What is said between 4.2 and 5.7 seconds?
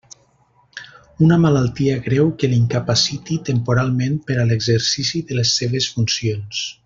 per a l'exercici de les